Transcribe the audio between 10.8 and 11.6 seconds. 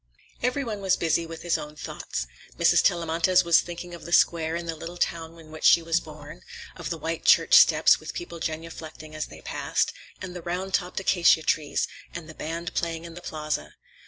acacia